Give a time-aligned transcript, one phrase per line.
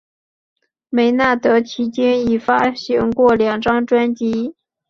[0.89, 4.55] 梅纳德迄今已发行过两张专辑。